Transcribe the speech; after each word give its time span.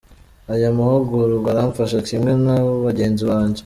Aya 0.53 0.77
mahugurwa 0.77 1.47
aramfasha 1.51 1.99
kimwe 2.07 2.31
na 2.45 2.55
bagenzi 2.85 3.23
banjye. 3.29 3.59